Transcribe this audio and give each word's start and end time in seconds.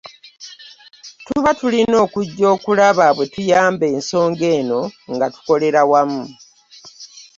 Tuba 1.25 1.51
tulina 1.59 1.95
okujja 2.05 2.45
okulaba 2.55 3.05
bwetuyamab 3.15 3.81
ensonga 3.93 4.45
eno 4.57 4.81
nga 5.13 5.27
tukolera 5.33 5.81
wamu 5.91 6.23